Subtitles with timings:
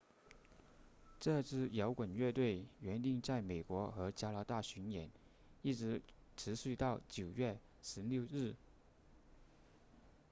[1.19, 5.07] 这支摇滚乐队原定在美国和加拿大巡演
[5.61, 6.01] 一直
[6.35, 8.55] 持续到9月16日